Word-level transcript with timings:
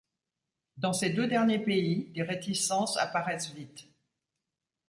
Dans 0.77 0.93
ces 0.93 1.11
deux 1.11 1.27
derniers 1.27 1.59
pays, 1.59 2.05
des 2.15 2.23
réticences 2.23 2.97
apparaissent 2.97 3.53
vite. 3.53 3.87